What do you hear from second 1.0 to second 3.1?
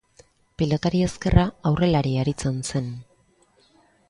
ezkerra, aurrelari aritzen zen.